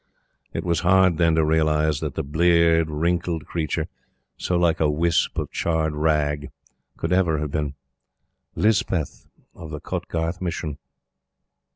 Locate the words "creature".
3.45-3.87